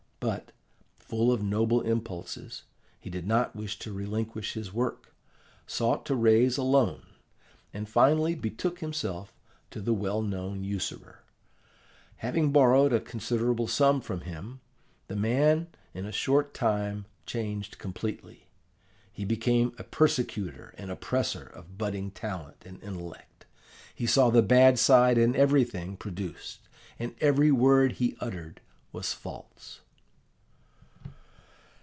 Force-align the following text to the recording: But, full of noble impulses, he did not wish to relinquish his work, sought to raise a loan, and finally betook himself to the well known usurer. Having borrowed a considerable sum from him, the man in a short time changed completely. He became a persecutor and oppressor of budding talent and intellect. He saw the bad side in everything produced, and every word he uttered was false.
But, 0.23 0.51
full 0.99 1.31
of 1.31 1.41
noble 1.41 1.81
impulses, 1.81 2.61
he 2.99 3.09
did 3.09 3.25
not 3.25 3.55
wish 3.55 3.79
to 3.79 3.91
relinquish 3.91 4.53
his 4.53 4.71
work, 4.71 5.15
sought 5.65 6.05
to 6.05 6.15
raise 6.15 6.59
a 6.59 6.63
loan, 6.63 7.01
and 7.73 7.89
finally 7.89 8.35
betook 8.35 8.81
himself 8.81 9.33
to 9.71 9.81
the 9.81 9.95
well 9.95 10.21
known 10.21 10.63
usurer. 10.63 11.23
Having 12.17 12.51
borrowed 12.51 12.93
a 12.93 12.99
considerable 12.99 13.67
sum 13.67 13.99
from 13.99 14.21
him, 14.21 14.59
the 15.07 15.15
man 15.15 15.69
in 15.91 16.05
a 16.05 16.11
short 16.11 16.53
time 16.53 17.05
changed 17.25 17.79
completely. 17.79 18.45
He 19.11 19.25
became 19.25 19.73
a 19.79 19.83
persecutor 19.83 20.75
and 20.77 20.91
oppressor 20.91 21.47
of 21.47 21.79
budding 21.79 22.11
talent 22.11 22.57
and 22.63 22.79
intellect. 22.83 23.47
He 23.95 24.05
saw 24.05 24.29
the 24.29 24.43
bad 24.43 24.77
side 24.77 25.17
in 25.17 25.35
everything 25.35 25.97
produced, 25.97 26.59
and 26.99 27.15
every 27.21 27.51
word 27.51 27.93
he 27.93 28.15
uttered 28.21 28.61
was 28.91 29.13
false. 29.13 29.79